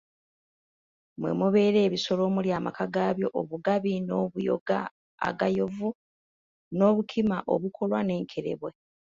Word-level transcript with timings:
"Mwe 1.19 1.31
mubeera 1.39 1.79
ebisolo. 1.87 2.21
Omuli 2.29 2.49
amaka 2.57 2.85
gaabyo, 2.93 3.27
obugabi 3.39 3.91
n’obuyoga, 4.07 4.79
agayovu 5.27 5.89
n’obukima, 6.77 7.37
obuukolwa 7.53 7.99
n’enkerebwe." 8.03 8.69